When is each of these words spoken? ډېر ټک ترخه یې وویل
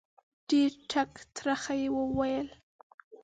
ډېر 0.49 0.71
ټک 0.91 1.11
ترخه 1.35 1.73
یې 1.81 1.89
وویل 1.97 2.47